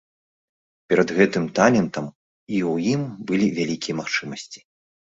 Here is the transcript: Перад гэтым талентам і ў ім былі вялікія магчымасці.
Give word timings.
Перад 0.93 1.09
гэтым 1.17 1.43
талентам 1.59 2.05
і 2.09 2.57
ў 2.73 2.97
ім 2.97 3.01
былі 3.31 3.55
вялікія 3.63 4.01
магчымасці. 4.03 4.69